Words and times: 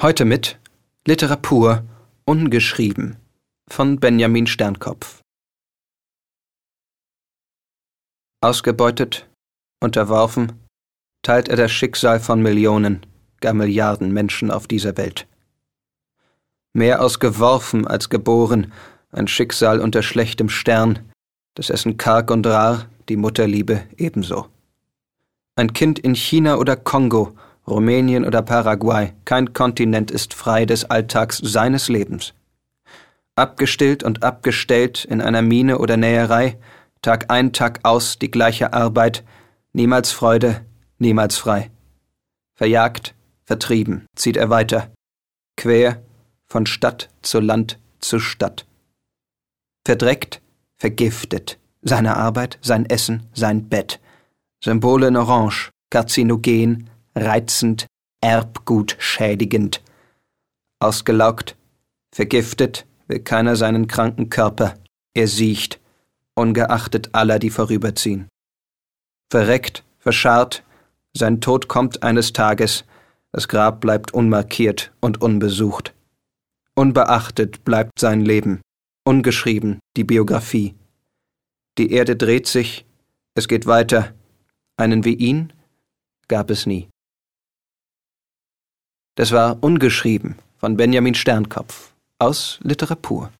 Heute 0.00 0.24
mit 0.24 0.60
Literatur 1.08 1.82
ungeschrieben 2.24 3.16
von 3.68 3.98
Benjamin 3.98 4.46
Sternkopf. 4.46 5.22
Ausgebeutet, 8.40 9.28
unterworfen, 9.80 10.52
teilt 11.22 11.48
er 11.48 11.56
das 11.56 11.72
Schicksal 11.72 12.20
von 12.20 12.40
Millionen, 12.40 13.04
gar 13.40 13.54
Milliarden 13.54 14.12
Menschen 14.12 14.52
auf 14.52 14.68
dieser 14.68 14.96
Welt. 14.96 15.26
Mehr 16.72 17.02
ausgeworfen 17.02 17.84
als 17.84 18.08
geboren, 18.08 18.72
ein 19.10 19.26
Schicksal 19.26 19.80
unter 19.80 20.04
schlechtem 20.04 20.48
Stern, 20.48 21.10
das 21.54 21.70
Essen 21.70 21.96
karg 21.96 22.30
und 22.30 22.46
rar, 22.46 22.88
die 23.08 23.16
Mutterliebe 23.16 23.82
ebenso. 23.96 24.46
Ein 25.56 25.72
Kind 25.72 25.98
in 25.98 26.14
China 26.14 26.58
oder 26.58 26.76
Kongo, 26.76 27.36
Rumänien 27.68 28.24
oder 28.24 28.42
Paraguay, 28.42 29.12
kein 29.24 29.52
Kontinent 29.52 30.10
ist 30.10 30.34
frei 30.34 30.64
des 30.64 30.84
Alltags 30.86 31.38
seines 31.38 31.88
Lebens. 31.88 32.34
Abgestillt 33.36 34.02
und 34.02 34.22
abgestellt 34.22 35.04
in 35.04 35.20
einer 35.20 35.42
Mine 35.42 35.78
oder 35.78 35.96
Näherei, 35.96 36.58
Tag 37.02 37.30
ein, 37.30 37.52
Tag 37.52 37.80
aus 37.84 38.18
die 38.18 38.30
gleiche 38.30 38.72
Arbeit, 38.72 39.24
niemals 39.72 40.10
Freude, 40.10 40.64
niemals 40.98 41.36
frei. 41.36 41.70
Verjagt, 42.54 43.14
vertrieben, 43.44 44.06
zieht 44.16 44.36
er 44.36 44.50
weiter, 44.50 44.90
quer 45.56 46.02
von 46.46 46.66
Stadt 46.66 47.10
zu 47.22 47.38
Land 47.38 47.78
zu 48.00 48.18
Stadt. 48.18 48.66
Verdreckt, 49.84 50.40
vergiftet, 50.76 51.58
seine 51.82 52.16
Arbeit, 52.16 52.58
sein 52.62 52.86
Essen, 52.86 53.28
sein 53.32 53.68
Bett. 53.68 54.00
Symbole 54.62 55.08
in 55.08 55.16
Orange, 55.16 55.70
karzinogen, 55.90 56.90
reizend, 57.14 57.86
Erbgut 58.20 58.96
schädigend. 58.98 59.82
Ausgelaugt, 60.80 61.56
vergiftet 62.14 62.86
will 63.06 63.20
keiner 63.20 63.56
seinen 63.56 63.86
kranken 63.86 64.28
Körper, 64.30 64.74
er 65.14 65.28
siecht, 65.28 65.80
ungeachtet 66.34 67.14
aller, 67.14 67.38
die 67.38 67.50
vorüberziehen. 67.50 68.28
Verreckt, 69.30 69.84
verscharrt, 69.98 70.62
sein 71.14 71.40
Tod 71.40 71.68
kommt 71.68 72.02
eines 72.02 72.32
Tages, 72.32 72.84
das 73.32 73.48
Grab 73.48 73.80
bleibt 73.80 74.14
unmarkiert 74.14 74.92
und 75.00 75.20
unbesucht. 75.20 75.94
Unbeachtet 76.74 77.64
bleibt 77.64 77.98
sein 77.98 78.20
Leben, 78.20 78.60
ungeschrieben 79.04 79.80
die 79.96 80.04
Biografie. 80.04 80.74
Die 81.76 81.92
Erde 81.92 82.16
dreht 82.16 82.46
sich, 82.46 82.86
es 83.34 83.48
geht 83.48 83.66
weiter, 83.66 84.14
einen 84.76 85.04
wie 85.04 85.14
ihn 85.14 85.52
gab 86.28 86.50
es 86.50 86.66
nie. 86.66 86.88
Das 89.18 89.32
war 89.32 89.56
Ungeschrieben 89.62 90.36
von 90.58 90.76
Benjamin 90.76 91.12
Sternkopf 91.12 91.90
aus 92.20 92.60
Literatur. 92.62 93.32